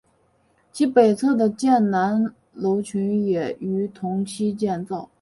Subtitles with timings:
[0.71, 5.07] 其北侧的建南楼群也于同期建造。